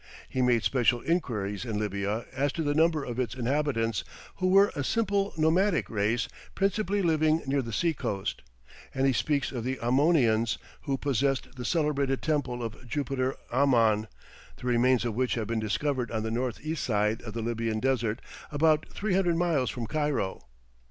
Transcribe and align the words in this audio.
He 0.27 0.41
made 0.41 0.63
special 0.63 0.99
inquiries 1.01 1.63
in 1.63 1.77
Lybia 1.77 2.25
as 2.33 2.51
to 2.53 2.63
the 2.63 2.73
number 2.73 3.03
of 3.03 3.19
its 3.19 3.35
inhabitants, 3.35 4.03
who 4.37 4.47
were 4.47 4.71
a 4.75 4.83
simple 4.83 5.31
nomadic 5.37 5.91
race 5.91 6.27
principally 6.55 7.03
living 7.03 7.43
near 7.45 7.61
the 7.61 7.71
sea 7.71 7.93
coast, 7.93 8.41
and 8.95 9.05
he 9.05 9.13
speaks 9.13 9.51
of 9.51 9.63
the 9.63 9.77
Ammonians, 9.79 10.57
who 10.85 10.97
possessed 10.97 11.55
the 11.55 11.63
celebrated 11.63 12.23
temple 12.23 12.63
of 12.63 12.87
Jupiter 12.87 13.35
Ammon, 13.53 14.07
the 14.55 14.65
remains 14.65 15.05
of 15.05 15.13
which 15.13 15.35
have 15.35 15.45
been 15.45 15.59
discovered 15.59 16.09
on 16.09 16.23
the 16.23 16.31
north 16.31 16.65
east 16.65 16.83
side 16.83 17.21
of 17.21 17.33
the 17.35 17.43
Lybian 17.43 17.79
desert, 17.79 18.21
about 18.51 18.87
300 18.89 19.37
miles 19.37 19.69
from 19.69 19.85
Cairo. 19.85 20.41